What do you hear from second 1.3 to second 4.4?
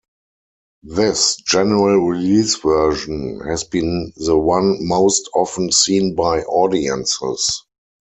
general release version has been the